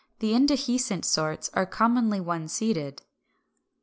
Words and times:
The 0.17 0.33
indehiscent 0.33 1.05
sorts 1.05 1.51
are 1.53 1.67
commonly 1.67 2.19
one 2.19 2.47
seeded. 2.47 3.03